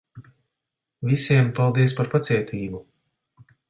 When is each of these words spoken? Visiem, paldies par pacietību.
Visiem, 1.11 1.53
paldies 1.61 1.97
par 2.01 2.11
pacietību. 2.17 2.85